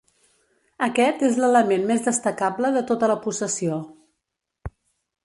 [0.85, 3.79] Aquest és l'element més destacable de tota la possessió.